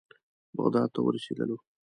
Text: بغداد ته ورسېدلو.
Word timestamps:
بغداد 0.57 0.89
ته 0.93 0.99
ورسېدلو. 1.03 1.57